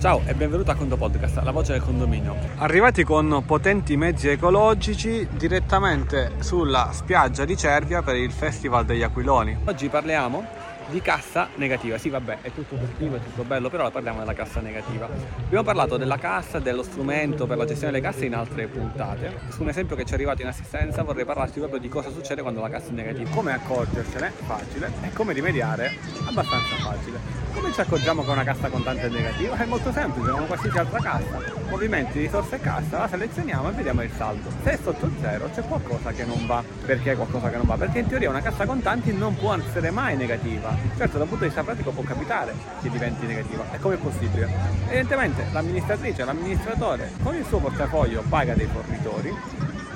[0.00, 2.36] Ciao e benvenuto a Condo Podcast, la voce del condominio.
[2.58, 9.58] Arrivati con potenti mezzi ecologici direttamente sulla spiaggia di Cervia per il Festival degli Aquiloni.
[9.64, 10.46] Oggi parliamo
[10.88, 11.98] di cassa negativa.
[11.98, 15.08] Sì, vabbè, è tutto positivo, è tutto bello, però parliamo della cassa negativa.
[15.44, 19.32] Abbiamo parlato della cassa, dello strumento per la gestione delle casse in altre puntate.
[19.48, 22.40] Su un esempio che ci è arrivato in assistenza vorrei parlarti proprio di cosa succede
[22.42, 23.28] quando la cassa è negativa.
[23.30, 25.92] Come accorgersene, facile, e come rimediare,
[26.38, 27.18] abbastanza facile.
[27.52, 29.56] Come ci accorgiamo che una cassa contante è negativa?
[29.56, 31.40] È molto semplice, come qualsiasi altra cassa.
[31.68, 34.48] Movimenti, risorse e cassa, la selezioniamo e vediamo il saldo.
[34.62, 36.62] Se è sotto zero c'è qualcosa che non va.
[36.86, 37.76] Perché qualcosa che non va?
[37.76, 40.76] Perché in teoria una cassa contanti non può essere mai negativa.
[40.96, 43.64] Certo, dal punto di vista pratico può capitare che diventi negativa.
[43.72, 44.48] E come è possibile?
[44.86, 49.36] Evidentemente l'amministratrice, l'amministratore con il suo portafoglio paga dei fornitori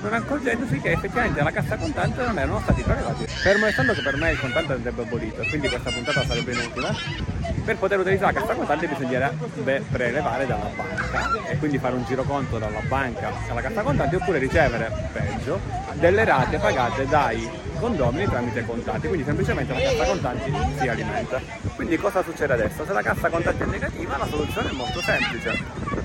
[0.03, 3.27] non accorgendosi che effettivamente la cassa contante non erano stati prelevati.
[3.27, 7.77] Fermo restando che per me il contante andrebbe abolito, quindi questa puntata sarebbe inutile per
[7.77, 12.81] poter utilizzare la cassa contante bisognerebbe prelevare dalla banca e quindi fare un giroconto dalla
[12.89, 15.61] banca alla cassa contante oppure ricevere, peggio,
[15.95, 17.49] delle rate pagate dai
[17.79, 21.41] condomini tramite contanti, quindi semplicemente la cassa contanti si alimenta.
[21.75, 22.85] Quindi cosa succede adesso?
[22.85, 25.59] Se la cassa contanti è negativa la soluzione è molto semplice.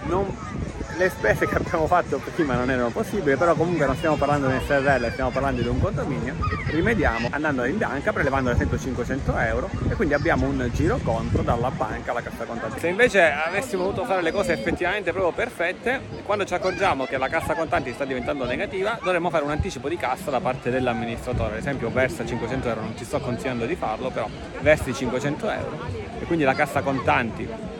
[0.05, 0.35] Non
[0.97, 4.53] le spese che abbiamo fatto prima non erano possibili, però comunque non stiamo parlando di
[4.53, 9.37] un SRL, stiamo parlando di un condominio, rimediamo andando in banca, prelevando ad esempio 500
[9.37, 12.79] euro e quindi abbiamo un giro conto dalla banca alla cassa contanti.
[12.79, 17.27] Se invece avessimo voluto fare le cose effettivamente proprio perfette, quando ci accorgiamo che la
[17.27, 21.59] cassa contanti sta diventando negativa, dovremmo fare un anticipo di cassa da parte dell'amministratore, ad
[21.59, 24.27] esempio versa 500 euro, non ti sto consigliando di farlo, però
[24.61, 25.79] versi 500 euro.
[26.19, 27.75] E quindi la cassa contanti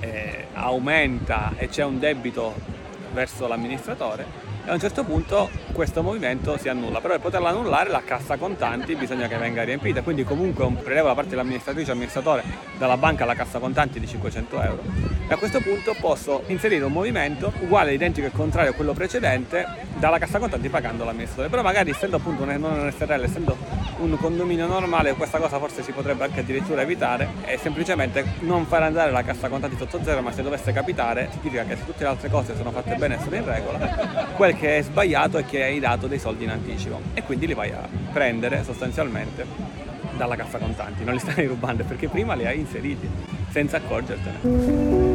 [0.00, 2.54] eh, aumenta e c'è un debito
[3.12, 7.90] verso l'amministratore e a un certo punto questo movimento si annulla, però per poterlo annullare
[7.90, 11.94] la cassa contanti bisogna che venga riempita, quindi comunque un prelevo da parte dell'amministratrice o
[11.94, 12.44] amministratore
[12.78, 14.82] dalla banca alla cassa contanti di 500 euro.
[15.26, 19.66] E a questo punto posso inserire un movimento uguale, identico e contrario a quello precedente
[19.96, 23.56] dalla cassa contanti pagando l'amministratore, però magari essendo appunto non un SRL, essendo
[24.00, 28.84] un condominio normale questa cosa forse si potrebbe anche addirittura evitare e semplicemente non fare
[28.84, 32.08] andare la cassa contanti sotto zero ma se dovesse capitare significa che se tutte le
[32.08, 33.78] altre cose sono fatte bene e sono in regola
[34.36, 37.00] quel che è sbagliato è che hai dato dei soldi in anticipo.
[37.14, 39.88] E quindi li vai a prendere sostanzialmente
[40.18, 43.08] dalla cassa contanti non li stai rubando perché prima li hai inseriti
[43.48, 45.09] senza accorgertene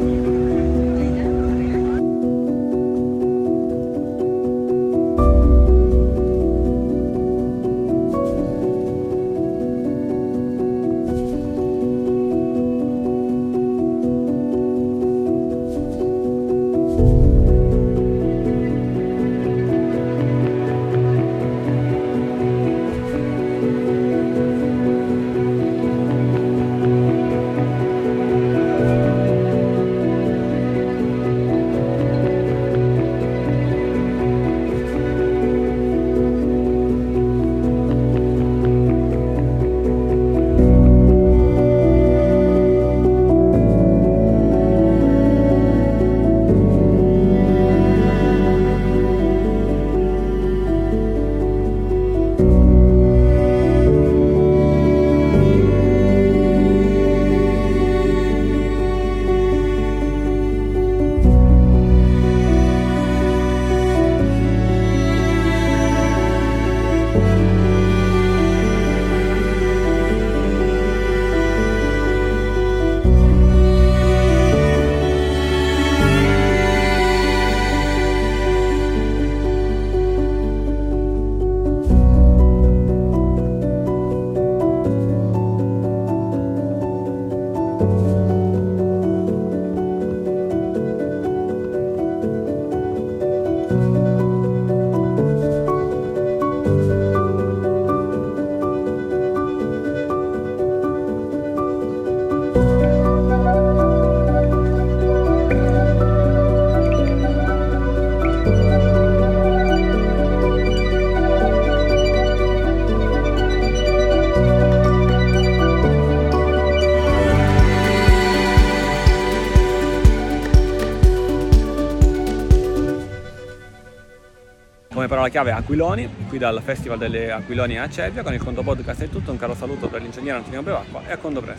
[124.96, 129.04] come parola chiave Aquiloni, qui dal Festival delle Aquiloni a Cervia, con il Conto Podcast
[129.04, 131.54] è tutto, un caro saluto per l'ingegnere Antonio Bevacqua e a Condo Presto.